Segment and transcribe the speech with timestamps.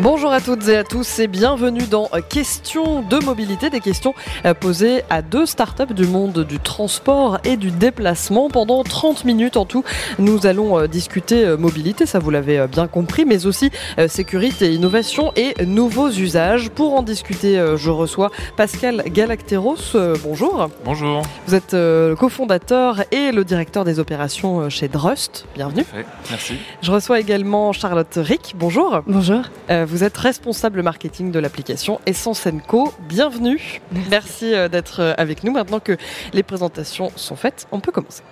[0.00, 4.12] Bonjour à toutes et à tous et bienvenue dans Questions de mobilité, des questions
[4.44, 8.50] euh, posées à deux startups du monde du transport et du déplacement.
[8.50, 9.84] Pendant 30 minutes en tout,
[10.18, 13.70] nous allons euh, discuter euh, mobilité, ça vous l'avez bien compris, mais aussi
[14.08, 16.70] sécurité, innovation et nouveaux usages.
[16.70, 19.96] Pour en discuter, je reçois Pascal Galacteros.
[20.24, 20.70] Bonjour.
[20.84, 21.22] Bonjour.
[21.46, 25.46] Vous êtes le cofondateur et le directeur des opérations chez Drust.
[25.54, 25.84] Bienvenue.
[26.30, 26.54] Merci.
[26.82, 28.54] Je reçois également Charlotte Rick.
[28.56, 29.02] Bonjour.
[29.06, 29.42] Bonjour.
[29.84, 32.92] Vous êtes responsable marketing de l'application Essence Co.
[33.08, 33.80] Bienvenue.
[34.10, 35.52] Merci, euh, d'être euh, avec nous.
[35.52, 35.96] Maintenant que
[36.32, 38.22] les présentations sont faites, on peut commencer.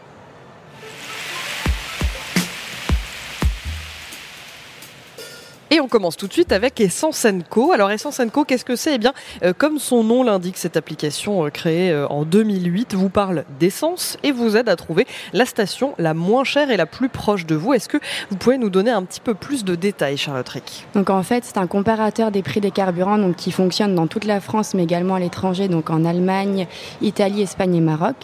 [5.72, 7.72] Et on commence tout de suite avec Essence Co.
[7.72, 8.96] Alors Essence Co, qu'est-ce que c'est?
[8.96, 13.08] Eh bien, euh, comme son nom l'indique, cette application euh, créée euh, en 2008 vous
[13.08, 17.08] parle d'essence et vous aide à trouver la station la moins chère et la plus
[17.08, 17.72] proche de vous.
[17.72, 17.96] Est-ce que
[18.28, 21.42] vous pouvez nous donner un petit peu plus de détails, Charlotte Rick Donc en fait,
[21.46, 24.82] c'est un comparateur des prix des carburants donc, qui fonctionne dans toute la France, mais
[24.82, 26.66] également à l'étranger, donc en Allemagne,
[27.00, 28.16] Italie, Espagne et Maroc.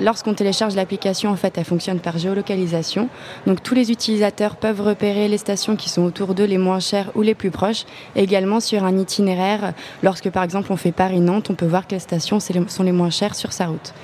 [0.00, 3.08] Lorsqu'on télécharge l'application, en fait, elle fonctionne par géolocalisation.
[3.46, 7.10] Donc tous les utilisateurs peuvent repérer les stations qui sont autour d'eux les moins chers
[7.14, 7.84] ou les plus proches.
[8.16, 12.40] également sur un itinéraire, lorsque par exemple on fait Paris-Nantes, on peut voir quelles stations
[12.40, 13.94] sont les moins chères sur sa route.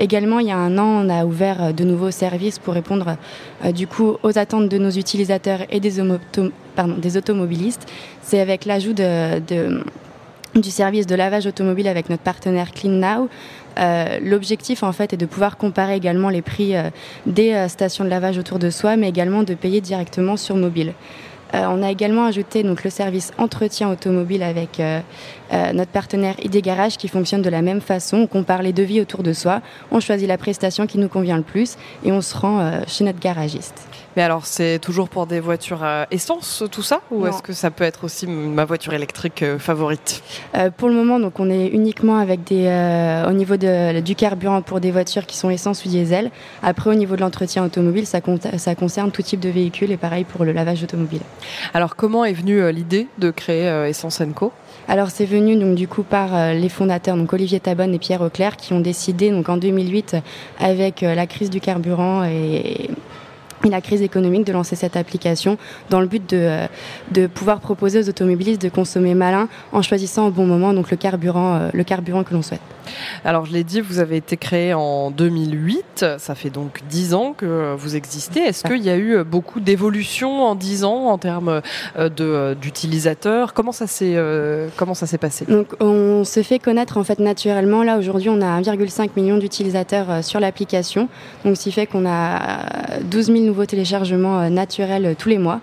[0.00, 3.16] Également, il y a un an, on a ouvert euh, de nouveaux services pour répondre
[3.64, 6.00] euh, du coup aux attentes de nos utilisateurs et des,
[7.16, 7.86] automobilistes.
[8.20, 9.40] C'est avec l'ajout de,
[10.56, 13.28] du service de lavage automobile avec notre partenaire CleanNow.
[13.78, 16.74] Euh, L'objectif en fait est de pouvoir comparer également les prix
[17.26, 20.92] des stations de lavage autour de soi, mais également de payer directement sur mobile.
[21.54, 25.00] Euh, on a également ajouté le service entretien automobile avec euh,
[25.52, 28.18] euh, notre partenaire ID Garage qui fonctionne de la même façon.
[28.18, 29.60] On compare les devis autour de soi,
[29.92, 33.20] on choisit la prestation qui nous convient le plus et on se rend chez notre
[33.20, 33.86] garagiste.
[34.16, 37.70] Mais alors, c'est toujours pour des voitures à essence, tout ça Ou est-ce que ça
[37.70, 40.22] peut être aussi ma voiture électrique favorite?
[40.76, 42.66] Pour le moment, donc, on est uniquement avec des,
[43.28, 46.30] au niveau de, du carburant pour des voitures qui sont essence ou diesel.
[46.62, 48.20] Après, au niveau de l'entretien automobile, ça,
[48.56, 51.20] ça concerne tout type de véhicule et pareil pour le lavage automobile.
[51.72, 54.52] Alors comment est venue euh, l'idée de créer euh, Essence Co?
[54.88, 58.20] Alors c'est venu donc du coup par euh, les fondateurs donc Olivier Tabonne et Pierre
[58.20, 60.16] Auclair qui ont décidé donc en 2008
[60.58, 62.90] avec la crise du carburant et
[63.68, 65.58] la crise économique de lancer cette application
[65.90, 66.66] dans le but de,
[67.12, 70.96] de pouvoir proposer aux automobilistes de consommer malin en choisissant au bon moment donc le
[70.96, 72.60] carburant, le carburant que l'on souhaite.
[73.24, 76.06] Alors, je l'ai dit, vous avez été créé en 2008.
[76.18, 78.40] Ça fait donc 10 ans que vous existez.
[78.40, 81.62] Est-ce qu'il y a eu beaucoup d'évolution en 10 ans en termes
[81.98, 83.54] euh, d'utilisateurs?
[83.54, 85.44] Comment ça s'est euh, comment ça s'est passé?
[85.46, 87.82] Donc, on se fait connaître en fait naturellement.
[87.82, 91.08] Là, aujourd'hui, on a 1,5 million d'utilisateurs euh, sur l'application.
[91.44, 95.60] Donc, ce qui fait qu'on a 12 000 nouveaux téléchargements naturels tous les mois.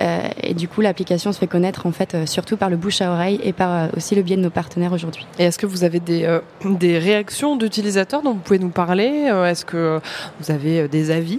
[0.00, 3.00] Euh, et du coup, l'application se fait connaître en fait euh, surtout par le bouche
[3.00, 5.26] à oreille et par euh, aussi le biais de nos partenaires aujourd'hui.
[5.38, 9.30] Et est-ce que vous avez des réactions d'utilisateurs dont vous pouvez nous parler?
[9.46, 10.00] Est-ce que
[10.40, 11.38] vous avez des avis?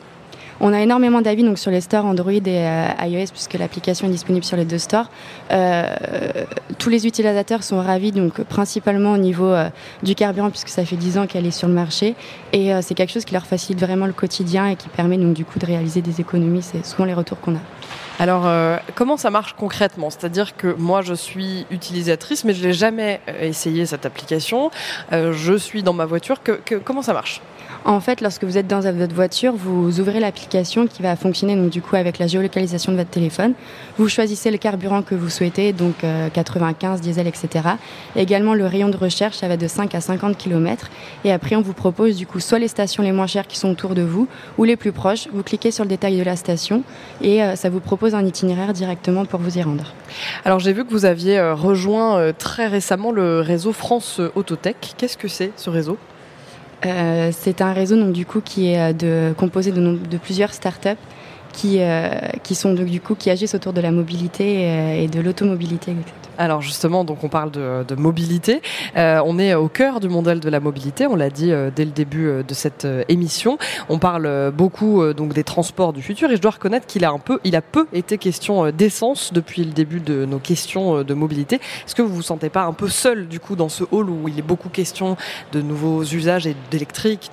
[0.59, 2.67] On a énormément d'avis donc sur les stores Android et
[3.01, 5.09] iOS puisque l'application est disponible sur les deux stores.
[6.77, 9.53] tous les utilisateurs sont ravis donc principalement au niveau
[10.03, 12.15] du carburant puisque ça fait 10 ans qu'elle est sur le marché
[12.53, 15.45] et c'est quelque chose qui leur facilite vraiment le quotidien et qui permet donc du
[15.45, 16.61] coup de réaliser des économies.
[16.61, 17.61] C'est souvent les retours qu'on a.
[18.17, 20.09] Alors, euh, comment ça marche concrètement?
[20.09, 24.71] C'est-à-dire que moi, je suis utilisatrice, mais je n'ai jamais euh, essayé cette application.
[25.11, 26.37] Euh, je suis dans ma voiture.
[26.85, 27.41] comment ça marche?
[27.85, 31.69] En fait, lorsque vous êtes dans votre voiture, vous ouvrez l'application qui va fonctionner donc
[31.69, 33.53] du coup avec la géolocalisation de votre téléphone.
[33.97, 35.95] Vous choisissez le carburant que vous souhaitez, donc
[36.33, 37.47] 95, diesel, etc.
[38.15, 40.89] également le rayon de recherche, ça va de 5 à 50 km.
[41.23, 43.69] Et après, on vous propose du coup soit les stations les moins chères qui sont
[43.69, 45.27] autour de vous, ou les plus proches.
[45.31, 46.83] Vous cliquez sur le détail de la station
[47.21, 49.93] et ça vous propose un itinéraire directement pour vous y rendre.
[50.43, 54.93] Alors j'ai vu que vous aviez euh, rejoint euh, très récemment le réseau France Autotech.
[54.97, 55.97] Qu'est-ce que c'est ce réseau?
[56.85, 60.89] Euh, C'est un réseau donc, du coup, qui est de, composé de, plusieurs startups
[61.53, 61.79] qui,
[62.43, 62.55] qui
[62.85, 65.93] du coup qui agissent autour de la mobilité et de l'automobilité.
[66.37, 68.61] Alors justement, donc on parle de, mobilité.
[68.97, 71.07] Euh, on est au cœur du mondial de la mobilité.
[71.07, 73.57] On l'a dit euh, dès le début euh, de cette émission.
[73.89, 77.19] On parle beaucoup donc des transports du futur et je dois reconnaître qu'il a un
[77.19, 81.55] peu, il a peu été question d'essence depuis le début de nos questions de mobilité.
[81.55, 84.27] Est-ce que vous vous sentez pas un peu seul du coup dans ce hall où
[84.27, 85.15] il est beaucoup question
[85.51, 87.31] de nouveaux usages et d'électrique.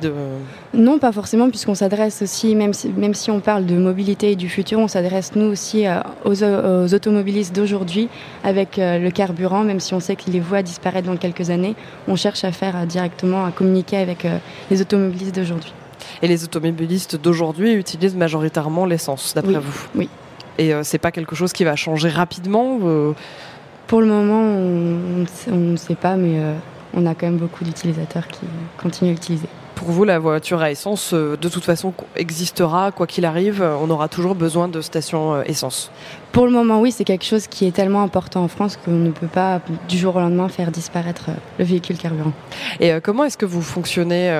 [0.74, 4.36] Non, pas forcément puisqu'on s'adresse aussi, même si, même si on parle de mobilité et
[4.36, 5.84] du futur, on s'adresse nous aussi
[6.24, 8.08] aux, aux automobilistes d'aujourd'hui
[8.44, 11.74] avec le carburant, même si on sait que les voies disparaissent dans quelques années,
[12.08, 14.26] on cherche à faire directement, à communiquer avec
[14.70, 15.72] les automobilistes d'aujourd'hui.
[16.20, 20.08] Et les automobilistes d'aujourd'hui utilisent majoritairement l'essence, d'après vous Oui.
[20.58, 22.78] Et c'est pas quelque chose qui va changer rapidement
[23.86, 26.40] Pour le moment, on ne sait pas, mais
[26.94, 28.46] on a quand même beaucoup d'utilisateurs qui
[28.78, 29.48] continuent à l'utiliser
[29.82, 33.90] pour vous, la voiture à essence, euh, de toute façon, existera, quoi qu'il arrive, on
[33.90, 35.90] aura toujours besoin de stations euh, essence
[36.30, 39.10] Pour le moment, oui, c'est quelque chose qui est tellement important en France qu'on ne
[39.10, 42.32] peut pas, du jour au lendemain, faire disparaître euh, le véhicule carburant.
[42.78, 44.30] Et comment est-ce que vous fonctionnez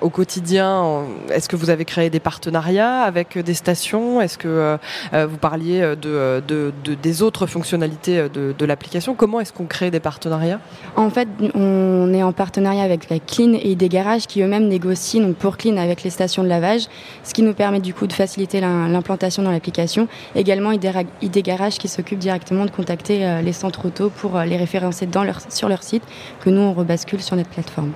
[0.00, 4.20] au quotidien Est-ce que vous avez créé des partenariats avec des stations?
[4.20, 4.78] Est-ce que
[5.12, 6.72] vous parliez de,
[7.02, 9.14] des autres fonctionnalités de, l'application?
[9.14, 10.60] Comment est-ce qu'on crée des partenariats?
[10.96, 15.22] En fait, on est en partenariat avec la Clean et des garages qui eux-mêmes négocient
[15.22, 16.86] donc pour Clean avec les stations de lavage,
[17.24, 20.08] ce qui nous permet du coup de faciliter l'implantation dans l'application.
[20.34, 24.56] Également, ID Garage qui s'occupe directement de contacter euh, les centres auto pour euh, les
[24.56, 26.02] référencer dans leur, sur leur site,
[26.40, 27.92] que nous on rebascule sur notre plateforme.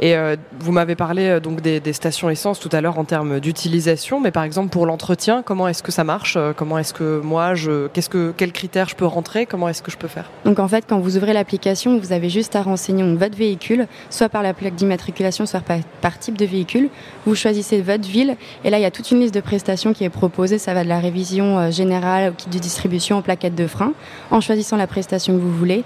[0.00, 4.20] Et euh, vous m'avez parlé donc des, stations essence tout à l'heure en termes d'utilisation,
[4.20, 7.88] mais par exemple pour l'entretien, comment est-ce que ça marche Comment est-ce que moi, je,
[8.36, 10.30] quels critères je peux rentrer Comment est-ce que je peux faire?
[10.44, 14.28] Donc en fait, quand vous ouvrez l'application, vous avez juste à renseigner votre véhicule, soit
[14.28, 16.88] par la plaque d'immatriculation, soit par, type de véhicule.
[17.26, 20.04] Vous choisissez votre ville et là il y a toute une liste de prestations qui
[20.04, 20.58] est proposée.
[20.58, 23.92] Ça va de la révision euh, générale au kit de distribution aux plaquettes de frein.
[24.30, 25.84] En choisissant la prestation que vous voulez,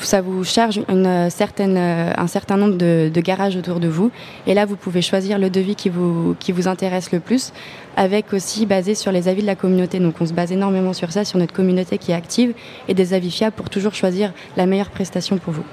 [0.00, 1.28] ça vous charge euh,
[1.60, 4.10] euh, un certain nombre de, garages autour de vous
[4.46, 7.52] et là vous pouvez choisir le devis qui vous, qui vous intéresse le plus
[7.96, 9.98] avec aussi basé sur les avis de la communauté.
[9.98, 12.52] Donc on se base énormément sur ça, sur notre communauté qui est active
[12.88, 15.64] et des avis fiables pour toujours choisir la meilleure prestation pour vous.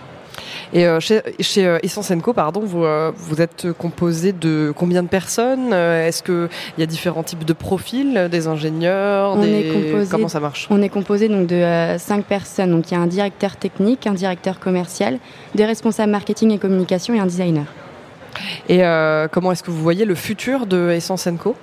[0.74, 5.04] Et euh, chez, chez euh, Essence Co, pardon, vous, euh, vous êtes composé de combien
[5.04, 5.72] de personnes?
[5.74, 6.50] Est-ce qu'il
[6.80, 9.72] y a différents types de profils, des ingénieurs des...
[10.10, 10.68] Comment ça marche?
[10.72, 12.72] On est composé donc de cinq personnes.
[12.72, 15.19] Donc il y a un directeur technique, un directeur commercial,
[15.54, 17.66] des responsables marketing et communication et un designer.
[18.69, 18.81] Et
[19.31, 21.56] comment est-ce que vous voyez le futur de Essence Co?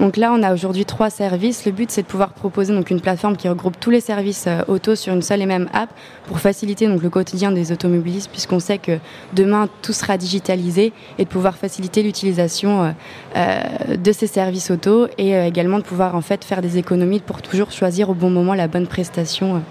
[0.00, 1.66] Donc là, on a aujourd'hui trois services.
[1.66, 4.62] Le but, c'est de pouvoir proposer donc une plateforme qui regroupe tous les services euh,
[4.68, 5.90] auto sur une seule et même app
[6.26, 8.98] pour faciliter donc le quotidien des automobilistes, puisqu'on sait que
[9.32, 12.90] demain tout sera digitalisé et de pouvoir faciliter l'utilisation euh,
[13.36, 17.42] euh, de ces services auto et également de pouvoir en fait faire des économies pour
[17.42, 19.62] toujours choisir au bon moment la bonne prestation.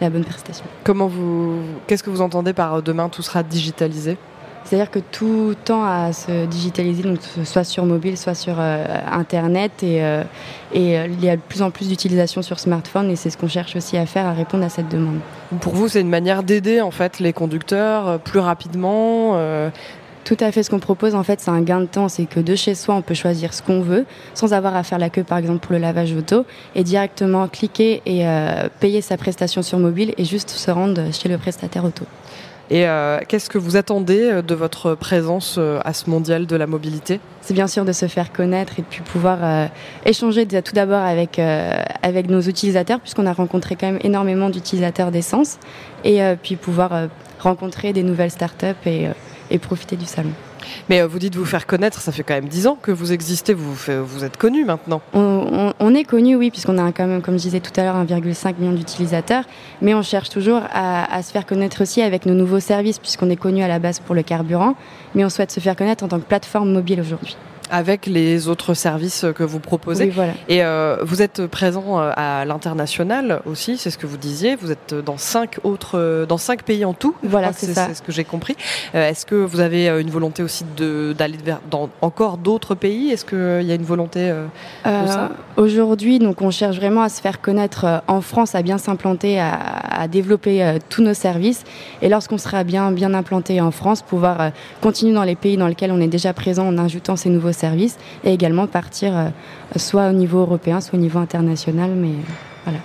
[0.00, 0.64] la bonne prestation.
[0.84, 4.16] Comment vous, qu'est-ce que vous entendez par demain tout sera digitalisé?
[4.66, 9.70] C'est-à-dire que tout tend à se digitaliser, donc soit sur mobile, soit sur euh, Internet.
[9.84, 10.24] Et, euh,
[10.74, 13.38] et euh, il y a de plus en plus d'utilisation sur smartphone et c'est ce
[13.38, 15.20] qu'on cherche aussi à faire, à répondre à cette demande.
[15.60, 19.38] Pour vous, c'est une manière d'aider en fait les conducteurs plus rapidement
[20.24, 20.64] tout à fait.
[20.64, 22.08] Ce qu'on propose, en fait, c'est un gain de temps.
[22.08, 24.04] C'est que de chez soi, on peut choisir ce qu'on veut,
[24.34, 28.02] sans avoir à faire la queue, par exemple, pour le lavage auto, et directement cliquer
[28.06, 28.26] et
[28.80, 32.04] payer sa prestation sur mobile et juste se rendre chez le prestataire auto.
[32.68, 36.56] Et euh, qu'est-ce que vous attendez euh, de votre présence euh, à ce mondial de
[36.56, 37.20] la mobilité?
[37.40, 39.68] C'est bien sûr de se faire connaître et puis pouvoir
[40.04, 45.58] échanger tout d'abord avec, avec nos utilisateurs, puisqu'on a rencontré quand même énormément d'utilisateurs d'essence,
[46.02, 47.06] et puis pouvoir
[47.38, 50.32] rencontrer des nouvelles startups et profiter du salon.
[50.88, 53.12] Mais euh, vous dites vous faire connaître, ça fait quand même 10 ans que vous
[53.12, 53.74] existez, vous,
[54.04, 55.00] vous êtes connu maintenant.
[55.12, 58.58] On, est connu, oui, puisqu'on a quand même, comme je disais tout à l'heure, 1,5
[58.58, 59.44] million d'utilisateurs,
[59.82, 63.36] mais on cherche toujours à, se faire connaître aussi avec nos nouveaux services, puisqu'on est
[63.36, 64.74] connu à la base pour le carburant,
[65.14, 67.36] mais on souhaite se faire connaître en tant que plateforme mobile aujourd'hui
[67.70, 70.12] avec les autres services que vous proposez.
[70.48, 74.56] Et euh, vous êtes présent euh, à l'international aussi, c'est ce que vous disiez.
[74.56, 77.14] Vous êtes dans cinq autres, euh, dans cinq pays en tout.
[77.22, 77.86] Voilà, c'est ça.
[77.88, 78.56] C'est ce que j'ai compris.
[78.94, 83.10] Est-ce que vous avez une volonté aussi d'aller vers dans encore d'autres pays?
[83.10, 84.32] Est-ce qu'il y a une volonté
[84.84, 85.30] ça?
[85.56, 89.54] Aujourd'hui, donc, on cherche vraiment à se faire connaître en France, à bien s'implanter, à,
[89.54, 91.64] à, développer tous nos services.
[92.02, 95.92] Et lorsqu'on sera bien, bien implanté en France, pouvoir continuer dans les pays dans lesquels
[95.92, 99.28] on est déjà présent en ajoutant ces nouveaux services et également partir euh,
[99.76, 101.90] soit au niveau européen, soit au niveau international.
[101.90, 102.32] Mais euh,
[102.64, 102.78] voilà.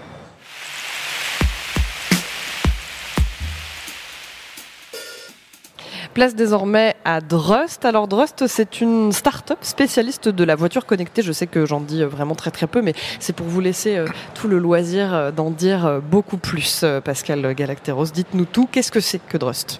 [6.13, 7.85] Place désormais à Drust.
[7.85, 11.21] Alors Drust, c'est une start-up spécialiste de la voiture connectée.
[11.21, 14.07] Je sais que j'en dis vraiment très très peu, mais c'est pour vous laisser euh,
[14.33, 16.83] tout le loisir d'en dire beaucoup plus.
[17.05, 18.67] Pascal Galacteros, dites-nous tout.
[18.69, 19.79] Qu'est-ce que c'est que Drust?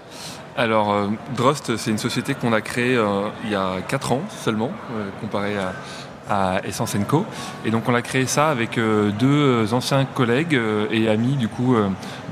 [0.58, 4.22] Alors, euh, Drust, c'est une société qu'on a créée euh, il y a 4 ans
[4.30, 5.74] seulement, euh, comparé à,
[6.64, 7.26] Essence Co.
[7.66, 8.80] Et donc, on a créé ça avec
[9.20, 10.58] deux anciens collègues
[10.90, 11.76] et amis du coup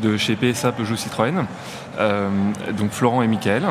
[0.01, 1.45] de chez PSA Peugeot Citroën,
[2.77, 3.63] donc Florent et Michael.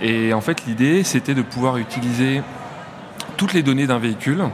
[0.00, 2.40] Et en fait, l'idée, c'était de pouvoir utiliser
[3.36, 4.44] toutes les données d'un véhicule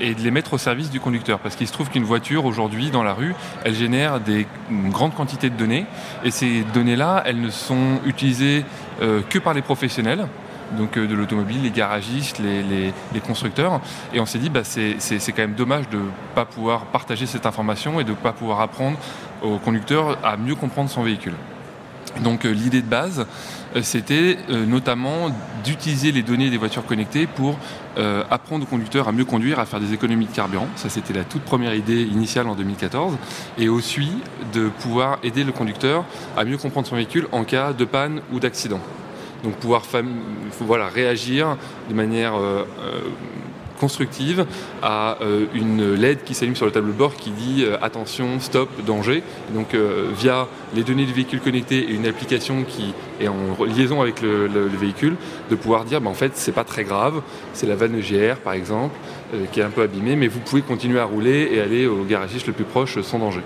[0.00, 1.38] et de les mettre au service du conducteur.
[1.38, 5.14] Parce qu'il se trouve qu'une voiture aujourd'hui dans la rue, elle génère des, une grande
[5.14, 5.86] quantité de données
[6.24, 8.64] et ces données-là, elles ne sont utilisées
[9.00, 10.26] que par les professionnels
[10.72, 13.80] donc de l'automobile, les garagistes, les, constructeurs.
[14.12, 17.46] Et on s'est dit, bah, c'est quand même dommage de ne pas pouvoir partager cette
[17.46, 18.98] information et de ne pas pouvoir apprendre
[19.42, 21.34] au conducteur à mieux comprendre son véhicule.
[22.20, 23.26] Donc euh, l'idée de base,
[23.74, 25.30] euh, c'était euh, notamment
[25.64, 27.58] d'utiliser les données des voitures connectées pour
[28.30, 30.66] apprendre aux conducteurs à mieux conduire, à faire des économies de carburant.
[30.76, 33.18] Ça, c'était la toute première idée initiale en 2014.
[33.58, 34.08] Et aussi
[34.54, 38.40] de pouvoir aider le conducteur à mieux comprendre son véhicule en cas de panne ou
[38.40, 38.80] d'accident.
[39.44, 39.82] Donc pouvoir
[40.60, 41.58] voilà, réagir
[41.90, 42.32] de manière
[43.82, 44.46] constructive
[44.80, 48.38] à euh, une LED qui s'allume sur le tableau de bord qui dit euh, attention,
[48.38, 49.24] stop, danger.
[49.56, 50.46] Donc euh, via
[50.76, 54.46] les données du véhicule connecté et une application qui est en liaison avec le,
[54.80, 55.16] véhicule,
[55.50, 57.22] de pouvoir dire bah, en fait c'est pas très grave,
[57.54, 58.94] c'est la vanne EGR par exemple
[59.50, 62.46] qui est un peu abîmée, mais vous pouvez continuer à rouler et aller au garagiste
[62.46, 63.40] le plus proche sans danger.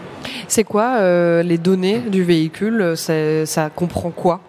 [0.48, 2.94] C'est quoi les données du véhicule?
[2.96, 4.40] Ça comprend quoi?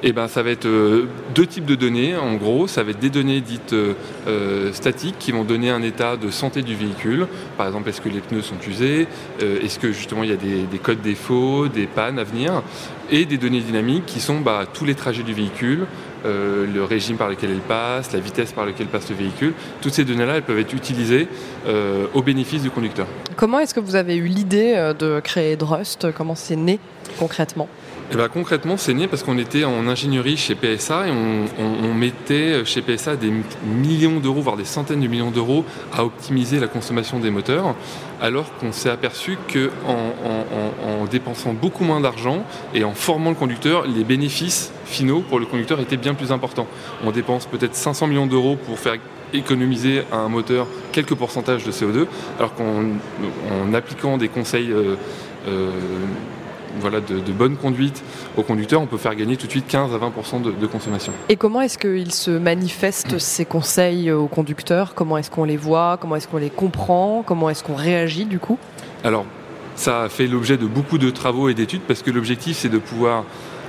[0.00, 2.14] Et eh ben, ça va être euh, deux types de données.
[2.16, 3.94] En gros, ça va être des données dites euh,
[4.28, 7.26] euh, statiques qui vont donner un état de santé du véhicule.
[7.56, 9.08] Par exemple, est-ce que les pneus sont usés?
[9.40, 12.62] Est-ce que justement il y a des, codes défauts, des pannes à venir?
[13.10, 15.86] Et des données dynamiques qui sont bah, tous les trajets du véhicule,
[16.24, 19.54] le régime par lequel il passe, la vitesse par laquelle passe le véhicule.
[19.80, 21.26] Toutes ces données-là, elles peuvent être utilisées
[22.14, 23.06] au bénéfice du conducteur.
[23.36, 26.12] Comment est-ce que vous avez eu l'idée de créer Drust?
[26.12, 26.78] Comment c'est né
[27.18, 27.68] concrètement?
[28.10, 32.64] Eh ben, concrètement, c'est né parce qu'on était en ingénierie chez PSA et on, mettait
[32.64, 33.30] chez PSA des
[33.66, 37.74] millions d'euros, voire des centaines de millions d'euros à optimiser la consommation des moteurs,
[38.20, 40.14] alors qu'on s'est aperçu qu'en
[40.86, 45.46] en, dépensant beaucoup moins d'argent et en formant le conducteur, les bénéfices finaux pour le
[45.46, 46.66] conducteur étaient bien plus importants.
[47.04, 48.96] On dépense peut-être 500 millions d'euros pour faire
[49.32, 52.06] économiser à un moteur quelques pourcentages de CO2,
[52.38, 54.96] alors qu'en appliquant des conseils euh,
[55.46, 55.70] euh,
[56.80, 58.02] voilà, de, bonne conduite
[58.36, 61.12] au conducteur, on peut faire gagner tout de suite 15 à 20% de, consommation.
[61.28, 64.94] Et comment est-ce qu'ils se manifestent ces conseils aux conducteurs?
[64.94, 65.98] Comment est-ce qu'on les voit?
[66.00, 67.22] Comment est-ce qu'on les comprend?
[67.24, 68.58] Comment est-ce qu'on réagit du coup?
[69.04, 69.24] Alors,
[69.76, 72.78] ça a fait l'objet de beaucoup de travaux et d'études parce que l'objectif c'est de
[72.78, 73.24] pouvoir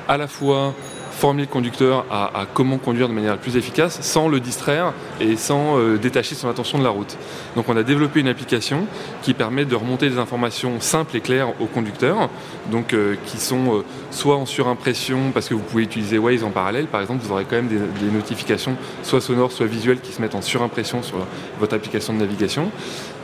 [0.08, 0.74] à la fois
[1.20, 5.78] former le conducteur à, comment conduire de manière plus efficace sans le distraire et sans
[5.78, 7.18] euh, détacher son attention de la route.
[7.58, 8.88] Donc on a développé une application
[9.22, 12.30] qui permet de remonter des informations simples et claires au conducteur,
[12.72, 16.52] donc euh, qui sont euh, soit en surimpression parce que vous pouvez utiliser Waze en
[16.52, 20.14] parallèle, par exemple, vous aurez quand même des, des notifications soit sonores, soit visuelles qui
[20.14, 21.18] se mettent en surimpression sur
[21.60, 22.72] votre application de navigation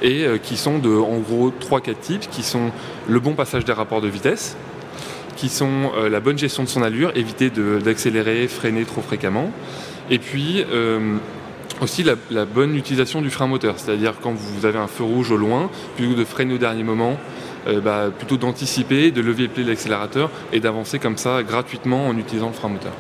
[0.02, 2.72] et qui sont de en gros 3-4 types qui sont
[3.08, 4.58] le bon passage des rapports de vitesse,
[5.36, 9.52] qui sont euh, la bonne gestion de son allure, éviter d'accélérer, freiner trop fréquemment,
[10.10, 11.18] et puis euh,
[11.82, 15.38] aussi la, bonne utilisation du frein moteur, c'est-à-dire quand vous avez un feu rouge au
[15.38, 17.18] loin, plutôt que de freiner au dernier moment,
[17.68, 22.08] euh, bah, plutôt d'anticiper, de lever le pied de l'accélérateur et d'avancer comme ça gratuitement
[22.08, 22.94] en utilisant le frein moteur.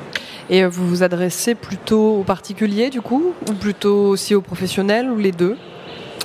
[0.50, 5.18] Et vous vous adressez plutôt aux particuliers du coup, ou plutôt aussi aux professionnels, ou
[5.18, 5.56] les deux?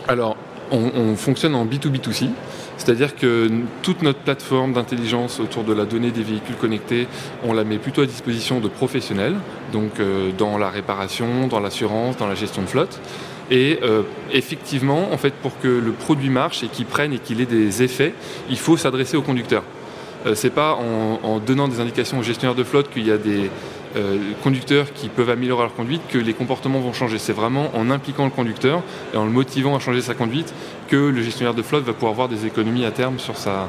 [0.09, 0.37] Alors,
[0.71, 2.29] on, on fonctionne en B2B2C.
[2.81, 3.51] C'est-à-dire que
[3.83, 7.09] toute notre plateforme d'intelligence autour de la donnée des véhicules connectés,
[7.45, 9.35] on la met plutôt à disposition de professionnels,
[9.71, 12.99] donc euh, dans la réparation, dans l'assurance, dans la gestion de flotte.
[13.51, 14.01] Et euh,
[14.33, 17.83] effectivement, en fait, pour que le produit marche et qu'il prenne et qu'il ait des
[17.83, 18.15] effets,
[18.49, 19.63] il faut s'adresser au conducteur.
[20.25, 23.51] Euh, c'est pas en, donnant des indications aux gestionnaires de flotte qu'il y a des
[23.97, 27.19] euh, conducteurs qui peuvent améliorer leur conduite que les comportements vont changer.
[27.19, 28.83] C'est vraiment en impliquant le conducteur
[29.13, 30.55] et en le motivant à changer sa conduite
[30.89, 33.69] que le gestionnaire de flotte va pouvoir avoir des économies à terme sur sa,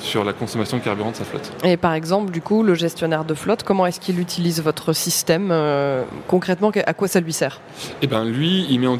[0.00, 1.52] sur la consommation de carburant de sa flotte.
[1.64, 5.50] Et par exemple, du coup, le gestionnaire de flotte, comment est-ce qu'il utilise votre système
[5.50, 7.60] euh, Concrètement, à quoi ça lui sert?
[8.00, 8.98] Eh bien, lui, il met, en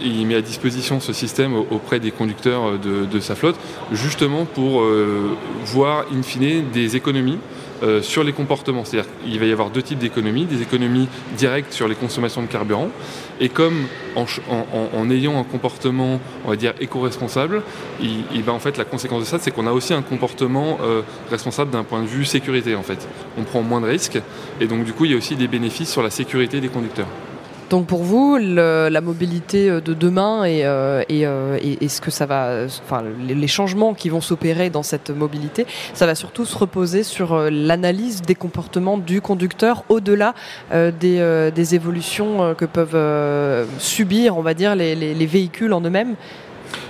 [0.00, 3.56] il met à disposition ce système auprès des conducteurs de, sa flotte,
[3.92, 7.38] justement pour euh, voir, in fine, des économies
[7.82, 8.84] euh, sur les comportements.
[8.84, 12.88] C'est-à-dire va y avoir deux types d'économies, des économies directes sur les consommations de carburant,
[13.40, 17.62] et comme en, ayant un comportement, on va dire, éco-responsable,
[18.00, 21.02] il, va en fait la conséquence de ça, c'est qu'on a aussi un comportement euh,
[21.30, 23.08] responsable d'un point de vue sécurité en fait.
[23.38, 24.20] On prend moins de risques,
[24.60, 27.08] et donc du coup il y a aussi des bénéfices sur la sécurité des conducteurs.
[27.70, 32.26] Donc pour vous, la mobilité euh, de demain et, euh, euh, et, ce que ça
[32.26, 37.02] va, enfin les, changements qui vont s'opérer dans cette mobilité, ça va surtout se reposer
[37.02, 40.34] sur l'analyse des comportements du conducteur au-delà
[40.72, 46.16] des, évolutions que peuvent subir, on va dire, les véhicules en eux-mêmes.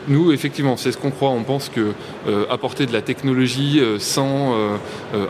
[0.09, 1.31] Nous, effectivement, c'est ce qu'on croit.
[1.31, 1.93] On pense que
[2.29, 4.77] euh, apporter de la technologie euh, sans euh,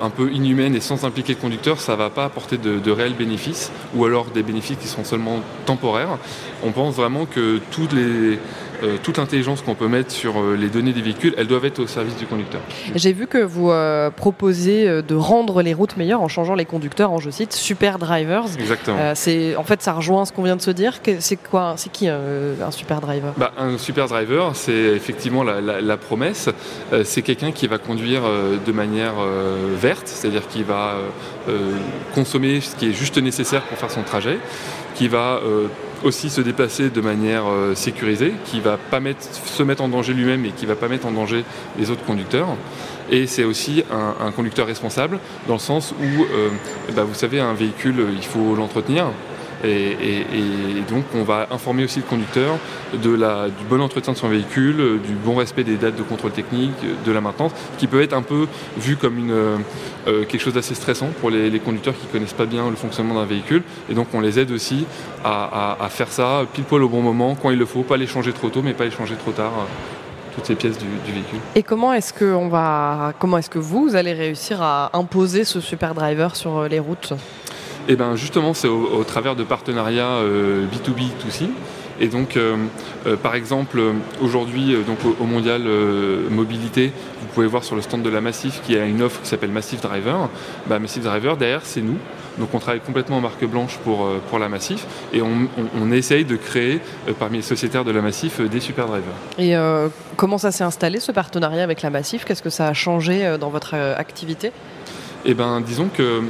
[0.03, 3.15] un peu inhumaine et sans impliquer le conducteur, ça ne va pas apporter de, réels
[3.15, 6.19] bénéfices, ou alors des bénéfices qui seront seulement temporaires.
[6.63, 8.39] On pense vraiment que toutes les
[8.85, 11.81] euh, toute l'intelligence qu'on peut mettre sur euh, les données des véhicules, elles doivent être
[11.81, 12.61] au service du conducteur.
[12.95, 16.65] J'ai vu que vous euh, proposez euh, de rendre les routes meilleures en changeant les
[16.67, 18.45] conducteurs en, je cite, super drivers.
[18.59, 18.99] Exactement.
[19.15, 21.01] C'est, en fait, ça rejoint ce qu'on vient de se dire.
[21.19, 23.33] C'est quoi C'est qui un super driver?
[23.37, 26.49] Bah, un super driver, c'est effectivement la, la- la promesse.
[27.05, 28.23] C'est quelqu'un qui va conduire
[28.67, 29.15] de manière
[29.81, 30.97] verte, c'est-à-dire qui va
[32.15, 34.39] consommer ce qui est juste nécessaire pour faire son trajet,
[34.95, 35.41] qui va
[36.05, 39.01] aussi se déplacer de manière euh, sécurisée, qui va pas
[39.33, 41.45] se mettre en danger lui-même et qui va pas mettre en danger
[41.79, 42.49] les autres conducteurs.
[43.11, 45.19] Et c'est aussi un, un conducteur responsable
[45.49, 46.51] dans le sens où, euh,
[46.95, 49.07] bah, vous savez, un véhicule, euh, il faut l'entretenir.
[49.65, 50.25] Et,
[50.89, 52.59] donc on va informer aussi le conducteur
[53.03, 56.33] de la, du bon entretien de son véhicule, du bon respect des dates de contrôle
[56.33, 56.73] technique,
[57.05, 59.57] de la maintenance, qui peut être un peu vu comme une, euh,
[60.07, 63.25] euh, quelque chose d'assez stressant pour les, conducteurs qui connaissent pas bien le fonctionnement d'un
[63.25, 63.63] véhicule.
[63.89, 64.87] Et donc on les aide aussi
[65.25, 68.07] à, à- faire ça pile poil au bon moment, quand il le faut, pas les
[68.07, 71.39] changer trop tôt, mais pas les changer trop tard, euh, toutes ces pièces du, véhicule.
[71.55, 75.61] Et comment est-ce que on va, comment est-ce que vous allez réussir à imposer ce
[75.61, 77.15] super driver sur les routes?
[77.89, 81.49] Et bien justement, c'est au, au travers de partenariats euh, B2B2C.
[82.01, 82.57] Et donc, euh,
[83.07, 83.81] euh, par exemple,
[84.21, 85.63] aujourd'hui, donc au, au Mondial
[86.31, 89.21] Mobilité, vous pouvez voir sur le stand de la Massif qu'il y a une offre
[89.23, 90.29] qui s'appelle Massif Driver.
[90.67, 91.97] Bah, Massif Driver, derrière, c'est nous.
[92.39, 95.93] Donc on travaille complètement en marque blanche pour, pour la Massif et on, on- on
[95.93, 96.81] essaye de créer
[97.21, 99.15] parmi les sociétaires de la Massif des super drivers.
[99.39, 99.55] Et
[100.17, 102.25] comment ça s'est installé ce partenariat avec la Massif?
[102.25, 104.51] Qu'est-ce que ça a changé dans votre activité?
[105.27, 106.23] Eh ben, disons que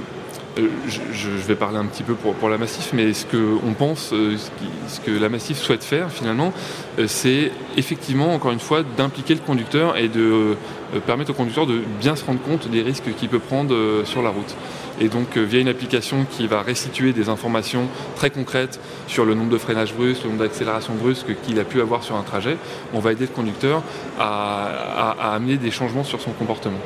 [0.58, 0.68] euh,
[1.12, 4.37] je, vais parler un petit peu pour, la Massif, mais ce que on pense, euh,
[4.88, 6.52] ce, que la Massif souhaite faire finalement,
[6.99, 10.56] euh, c'est effectivement, encore une fois, d'impliquer le conducteur et de
[11.06, 14.30] permettre au conducteur de bien se rendre compte des risques qu'il peut prendre sur la
[14.30, 14.54] route.
[15.00, 19.34] Et donc, euh, via une application qui va restituer des informations très concrètes sur le
[19.34, 22.56] nombre de freinages brusques, le nombre d'accélérations brusques qu'il a pu avoir sur un trajet,
[22.92, 23.82] on va aider le conducteur
[24.20, 26.78] à- amener des changements sur son comportement.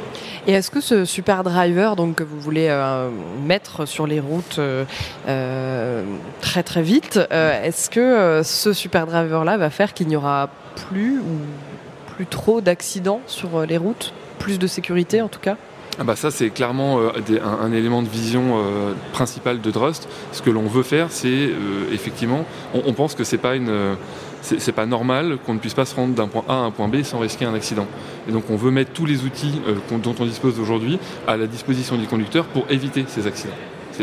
[0.46, 3.10] Et est-ce que ce super driver donc, que vous voulez euh,
[3.44, 6.02] mettre sur les routes euh,
[6.40, 10.48] très très vite, est-ce que ce super driver-là va faire qu'il n'y aura
[10.88, 14.14] plus ou plus trop d'accidents sur les routes?
[14.38, 15.56] Plus de sécurité en tout cas?
[16.00, 19.70] Ah bah ça c'est clairement euh, des- un, un élément de vision euh, principal de
[19.70, 20.08] Drust.
[20.32, 23.68] Ce que l'on veut faire, c'est euh, effectivement, on, on pense que c'est pas une,
[23.68, 23.94] euh,
[24.42, 26.86] c'est pas normal qu'on ne puisse pas se rendre d'un point A à un point
[26.88, 27.86] B sans risquer un accident.
[28.28, 31.96] Et donc on veut mettre tous les outils dont on dispose aujourd'hui à la disposition
[31.96, 33.54] du conducteur pour éviter ces accidents.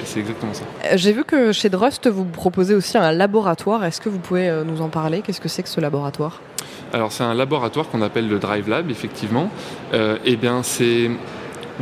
[0.03, 0.65] C'est exactement ça.
[0.97, 3.85] J'ai vu que chez Drust, vous proposez aussi un laboratoire.
[3.85, 5.21] Est-ce que vous pouvez nous en parler?
[5.21, 6.41] Qu'est-ce que c'est que ce laboratoire?
[6.91, 9.49] Alors c'est un laboratoire qu'on appelle le Drive Lab, effectivement.
[9.93, 11.09] Eh bien c'est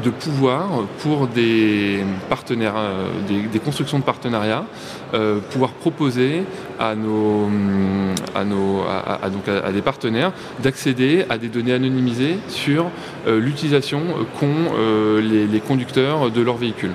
[0.02, 4.66] de pouvoir, pour des partenaires, euh, des, constructions de partenariats,
[5.14, 6.44] euh, pouvoir proposer
[6.80, 12.38] à nos, hum, à, nos, à, donc à, des partenaires d'accéder à des données anonymisées
[12.48, 12.90] sur
[13.28, 14.02] euh, l'utilisation
[14.40, 14.74] qu'ont
[15.20, 16.94] les, les conducteurs de leurs véhicules.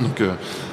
[0.00, 0.22] Donc,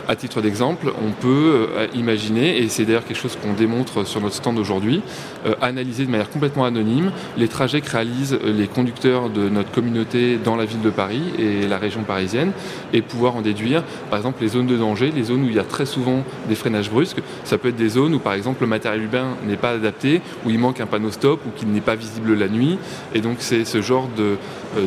[0.08, 4.22] à titre d'exemple, on peut euh, imaginer, et c'est d'ailleurs quelque chose qu'on démontre sur
[4.22, 5.02] notre stand aujourd'hui,
[5.46, 9.72] euh, analyser de manière complètement anonyme les trajets que réalisent euh, les conducteurs de notre
[9.72, 12.52] communauté dans la ville de Paris et la région parisienne,
[12.92, 15.60] et pouvoir en déduire, par exemple, les zones de danger, les zones où il y
[15.60, 17.22] a très souvent des freinages brusques.
[17.44, 20.50] Ça peut être des zones où, par exemple, le matériel urbain n'est pas adapté, où
[20.50, 22.78] il manque un panneau stop, ou qu'il n'est pas visible la nuit.
[23.14, 24.10] Et donc, c'est ce genre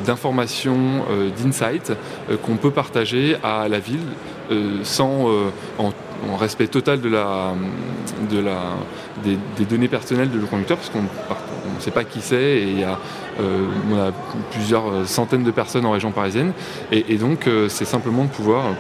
[0.05, 1.05] d'informations,
[1.37, 1.93] d'insights
[2.43, 4.01] qu'on peut partager à la ville
[4.83, 5.93] sans, euh, en,
[6.33, 7.53] en respect total de la,
[8.31, 8.59] de la,
[9.25, 12.71] des, des données personnelles de le conducteur, parce qu'on ne sait pas qui c'est et
[12.71, 12.99] il y a,
[13.41, 14.13] euh, on a
[14.51, 16.53] plusieurs euh, centaines de personnes en région parisienne.
[16.91, 18.71] Et, et donc, euh, c'est simplement de pouvoir euh,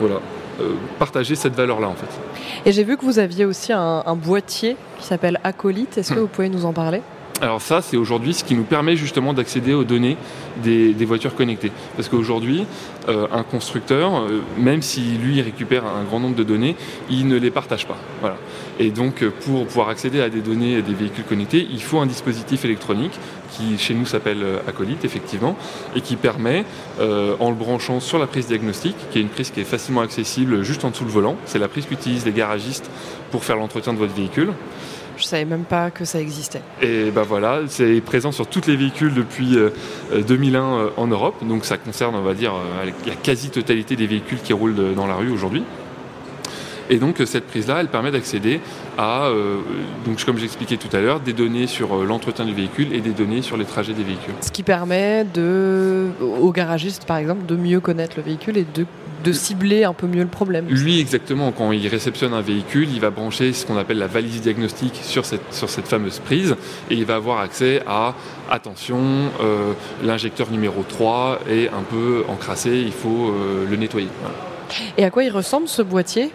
[0.00, 0.16] voilà,
[0.60, 2.10] euh, partager cette valeur-là, en fait.
[2.66, 5.96] Et j'ai vu que vous aviez aussi un, un boîtier qui s'appelle Acolyte.
[5.98, 7.00] Est-ce que vous pouvez nous en parler?
[7.42, 10.16] Alors ça, c'est aujourd'hui ce qui nous permet justement d'accéder aux données
[10.62, 11.70] des, des voitures connectées.
[11.94, 12.64] Parce qu'aujourd'hui,
[13.08, 16.76] euh, un constructeur, euh, même si lui récupère un grand nombre de données,
[17.10, 17.98] il ne les partage pas.
[18.22, 18.36] Voilà.
[18.78, 22.06] Et donc, euh, pour pouvoir accéder à des données des véhicules connectés, il faut un
[22.06, 23.18] dispositif électronique
[23.50, 25.56] qui chez nous s'appelle euh, Acolyte, effectivement,
[25.94, 26.64] et qui permet,
[27.00, 30.02] euh, en le branchant sur la prise diagnostique, qui est une prise qui est facilement
[30.02, 32.90] accessible juste en dessous le volant, c'est la prise qu'utilisent les garagistes
[33.30, 34.52] pour faire l'entretien de votre véhicule.
[35.16, 36.62] Je savais même pas que ça existait.
[36.82, 39.70] Et ben voilà, c'est présent sur tous les véhicules depuis euh,
[40.12, 44.06] euh, 2001 euh, en Europe, donc ça concerne, on va dire, euh, la quasi-totalité des
[44.06, 45.64] véhicules qui roulent dans la rue aujourd'hui.
[46.90, 48.60] Et donc cette prise-là, elle permet d'accéder
[48.98, 49.30] à,
[50.04, 53.42] donc comme j'expliquais tout à l'heure, des données sur l'entretien du véhicule et des données
[53.42, 54.34] sur les trajets des véhicules.
[54.40, 58.86] Ce qui permet de, aux garagistes par exemple de mieux connaître le véhicule et de
[59.26, 60.66] de cibler un peu mieux le problème.
[60.68, 64.40] Lui, exactement, quand il réceptionne un véhicule, il va brancher ce qu'on appelle la valise
[64.40, 66.54] diagnostique sur cette, sur cette fameuse prise
[66.90, 68.14] et il va avoir accès à
[68.50, 69.00] attention,
[69.40, 69.72] euh,
[70.04, 74.08] l'injecteur numéro 3 est un peu encrassé, il faut euh, le nettoyer.
[74.98, 76.30] Et à quoi il ressemble ce boîtier?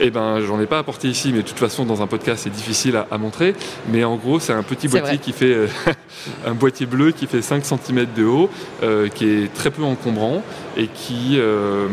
[0.00, 2.50] Eh ben, j'en ai pas apporté ici, mais de toute façon, dans un podcast, c'est
[2.50, 3.54] difficile à, montrer.
[3.88, 5.66] Mais en gros, c'est un petit boîtier qui fait euh,
[6.46, 8.50] un boîtier bleu qui fait 5 cm de haut,
[8.82, 10.42] euh, qui est très peu encombrant
[10.76, 11.88] et qui, euh,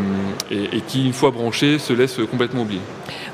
[0.49, 2.81] et, qui, une fois branché, se laisse complètement oublier.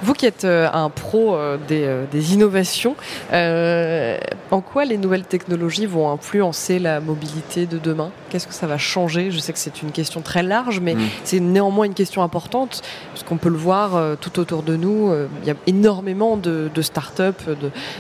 [0.04, 2.96] Vous qui êtes un pro des, des innovations,
[3.32, 8.12] en quoi les nouvelles technologies vont influencer la mobilité de demain?
[8.30, 9.32] Qu'est-ce que ça va changer?
[9.32, 11.00] Je sais que c'est une question très large, mais mm.
[11.24, 12.82] c'est néanmoins une question importante,
[13.14, 15.12] puisqu'on peut le voir tout autour de nous.
[15.12, 17.42] Euh, il y a énormément de, start-up,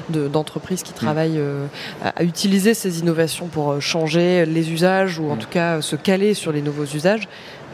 [0.10, 1.66] d'entreprises qui travaillent euh,
[2.04, 5.40] à, utiliser ces innovations pour euh, changer les usages ou en mm.
[5.40, 7.28] tout cas se caler sur les nouveaux usages.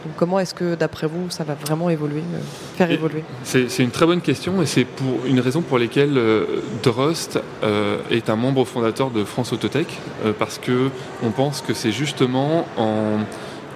[0.04, 2.22] Donc comment est-ce que, d'après vous, ça va vraiment évoluer,
[2.76, 3.24] faire évoluer?
[3.44, 6.20] C'est une très bonne question et c'est pour une raison pour laquelle
[6.82, 7.38] Drost
[8.10, 9.98] est un membre fondateur de France Autotech
[10.38, 10.90] parce que
[11.22, 13.18] on pense que c'est justement en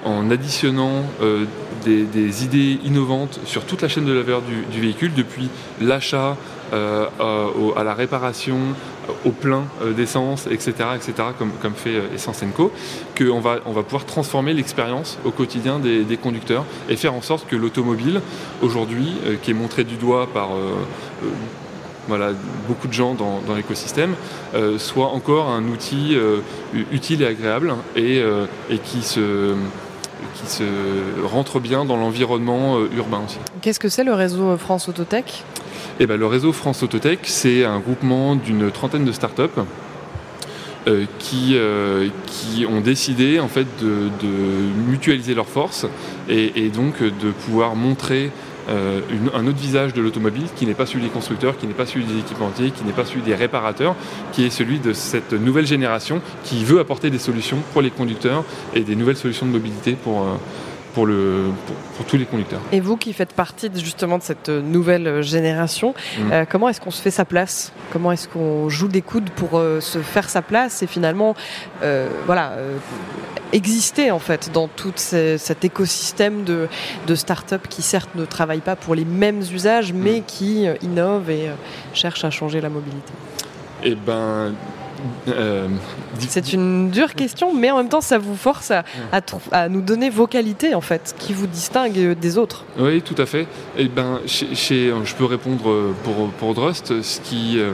[0.06, 1.44] en additionnant euh,
[1.84, 5.48] des, idées innovantes sur toute la chaîne de la valeur du, véhicule, depuis
[5.80, 6.36] l'achat
[6.72, 7.06] euh,
[7.76, 8.58] à, la réparation,
[9.24, 12.72] au plein euh, d'essence, etc., etc., comme, fait Essence Co,
[13.16, 17.46] qu'on va, on va pouvoir transformer l'expérience au quotidien des, conducteurs et faire en sorte
[17.46, 18.20] que l'automobile,
[18.62, 20.50] aujourd'hui, qui est montré du doigt par
[22.08, 22.30] voilà,
[22.66, 24.14] beaucoup de gens dans, l'écosystème,
[24.78, 26.16] soit encore un outil
[26.90, 28.22] utile et agréable et,
[28.70, 29.54] et qui se
[30.36, 30.64] qui se
[31.24, 33.38] rentre bien dans l'environnement euh, urbain aussi.
[33.62, 35.44] Qu'est-ce que c'est le réseau France Autotech?
[36.00, 39.42] Eh ben, Le réseau France Autotech, c'est un groupement d'une trentaine de startups
[40.88, 44.28] euh, qui, euh, qui ont décidé en fait de,
[44.88, 45.86] mutualiser leurs forces
[46.28, 48.30] et, donc de pouvoir montrer
[48.68, 49.00] euh,
[49.34, 52.04] un autre visage de l'automobile qui n'est pas celui des constructeurs, qui n'est pas celui
[52.04, 53.96] des équipementiers, qui n'est pas celui des réparateurs,
[54.32, 58.44] qui est celui de cette nouvelle génération qui veut apporter des solutions pour les conducteurs
[58.74, 60.24] et des nouvelles solutions de mobilité pour,
[60.96, 61.50] pour, le,
[61.94, 62.62] pour, tous les conducteurs.
[62.72, 66.32] Et vous qui faites partie justement de cette nouvelle génération, mm.
[66.32, 67.70] euh, comment est-ce qu'on se fait sa place?
[67.92, 71.34] Comment est-ce qu'on joue des coudes pour euh, se faire sa place et finalement
[71.82, 72.52] euh, voilà,
[73.52, 76.66] exister en fait dans tout cet écosystème de,
[77.06, 80.24] de start-up qui certes ne travaillent pas pour les mêmes usages mais mm.
[80.26, 81.50] qui innovent et
[81.92, 83.12] cherchent à changer la mobilité?
[83.84, 84.54] Eh ben,
[85.28, 85.68] euh,
[86.18, 90.26] c'est une dure question, mais en même temps, ça vous force à, nous donner vos
[90.26, 92.64] qualités, en fait, qui vous distinguent des autres.
[92.78, 93.42] Oui, tout à fait.
[93.76, 97.02] Et eh ben, chez, je peux répondre pour, pour Drust.
[97.02, 97.72] Ce qui euh,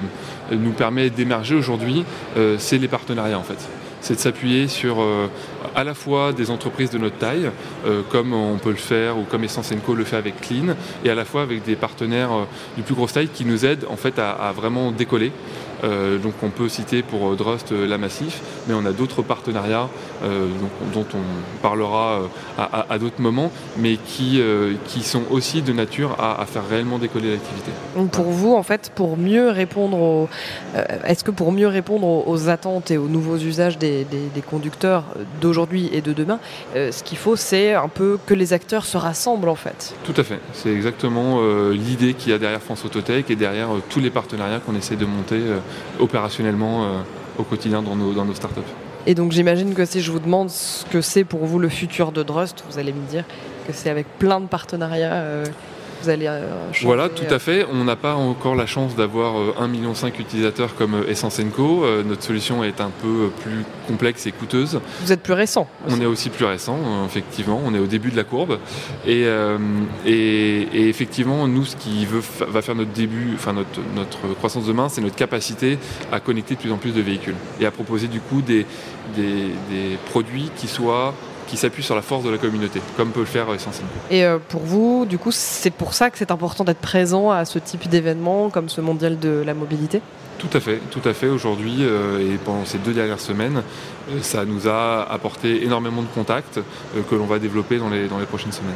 [0.50, 2.04] nous permet d'émerger aujourd'hui,
[2.36, 3.68] euh, c'est les partenariats, en fait
[4.04, 4.96] c'est de s'appuyer sur
[5.76, 7.48] à la fois des entreprises de notre taille,
[8.10, 10.74] comme on peut le faire ou comme Essence Co le fait avec Clean,
[11.04, 12.30] et à la fois avec des partenaires
[12.76, 15.30] du plus grosse taille qui nous aident en fait à vraiment décoller.
[15.84, 17.36] Euh, donc on peut citer pour euh,
[17.72, 19.88] euh, la Massif, mais on a d'autres partenariats
[20.94, 22.20] dont on parlera
[22.56, 24.40] à, d'autres moments, mais qui,
[24.86, 27.72] qui sont aussi de nature à, faire réellement décoller l'activité.
[27.96, 30.28] Donc pour vous, en fait, pour mieux répondre aux,
[31.04, 34.06] est-ce que pour mieux répondre aux, attentes et aux nouveaux usages des,
[34.48, 35.04] conducteurs
[35.40, 36.38] d'aujourd'hui et de demain,
[36.74, 39.94] ce qu'il faut, c'est un peu que les acteurs se rassemblent en fait.
[40.04, 40.38] Tout à fait.
[40.52, 41.40] C'est exactement
[41.70, 45.06] l'idée qu'il y a derrière France Autotech et derrière tous les partenariats qu'on essaie de
[45.06, 45.40] monter
[45.98, 47.00] opérationnellement euh,
[47.38, 48.60] au quotidien dans nos, dans nos startups.
[49.06, 52.12] Et donc j'imagine que si je vous demande ce que c'est pour vous le futur
[52.12, 53.24] de Drust, vous allez me dire
[53.66, 55.44] que c'est avec plein de partenariats euh,
[56.08, 56.46] allez euh,
[56.82, 57.66] Voilà, tout à fait.
[57.72, 61.84] On n'a pas encore la chance d'avoir 1,5 million d'utilisateurs comme Essence Co.
[61.84, 64.80] Euh, notre solution est un peu plus complexe et coûteuse.
[65.02, 67.60] Vous êtes plus récent On est aussi plus récent, euh, effectivement.
[67.64, 68.58] On est au début de la courbe.
[69.06, 69.26] Et,
[70.06, 74.88] et, effectivement, nous, ce qui veut, va faire notre début, enfin notre, notre croissance demain,
[74.88, 75.78] c'est notre capacité
[76.10, 78.66] à connecter de plus en plus de véhicules et à proposer du coup des,
[79.16, 81.14] des, des produits qui soient
[81.52, 83.86] qui s'appuie sur la force de la communauté, comme peut le faire Essentiel.
[84.10, 87.44] Et euh, pour vous, du coup, c'est pour ça que c'est important d'être présent à
[87.44, 90.00] ce type d'événement, comme ce mondial de la mobilité?
[90.38, 91.28] Tout à fait, tout à fait.
[91.28, 93.62] Aujourd'hui euh, et pendant ces deux dernières semaines,
[94.10, 96.58] euh, ça nous a apporté énormément de contacts
[97.10, 98.72] que l'on va développer dans les, dans les prochaines semaines.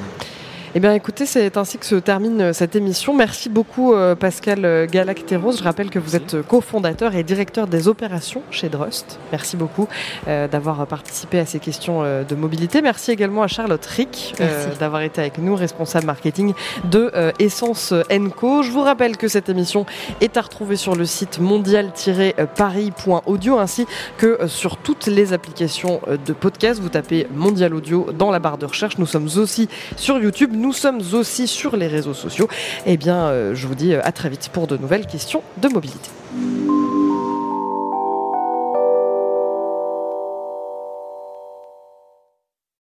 [0.75, 3.15] Eh bien, écoutez, c'est ainsi que se termine euh, cette émission.
[3.15, 5.53] Merci beaucoup, euh, Pascal euh, Galacteros.
[5.53, 9.19] Je rappelle que vous êtes cofondateur et directeur des opérations chez Drust.
[9.33, 9.89] Merci beaucoup
[10.27, 12.83] d'avoir participé à ces questions de mobilité.
[12.83, 14.35] Merci également à Charlotte Rick
[14.79, 17.93] d'avoir été avec nous, responsable marketing de Essence
[18.37, 18.63] Co.
[18.63, 19.87] Je vous rappelle que cette émission
[20.21, 23.87] est à retrouver sur le site mondial-paris.audio ainsi
[24.19, 26.81] que sur toutes les applications de podcast.
[26.81, 28.99] Vous tapez Mondial Audio dans la barre de recherche.
[28.99, 30.51] Nous sommes aussi sur YouTube.
[30.53, 32.49] Nous sommes aussi sur les réseaux sociaux.
[32.87, 35.69] Eh bien, euh, je vous dis euh, à très vite pour de nouvelles questions de
[35.69, 36.11] mobilité.